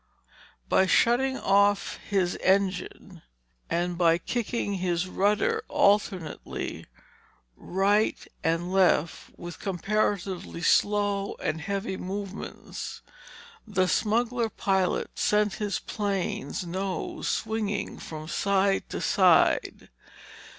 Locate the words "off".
1.37-1.97